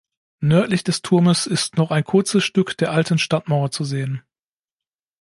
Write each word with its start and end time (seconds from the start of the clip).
Nördlich 0.39 0.83
des 0.83 1.03
Turmes 1.03 1.45
ist 1.45 1.77
noch 1.77 1.91
ein 1.91 2.03
kurzes 2.03 2.43
Stück 2.43 2.75
der 2.77 2.89
alten 2.91 3.19
Stadtmauer 3.19 3.69
zu 3.69 3.83
sehen. 3.83 4.23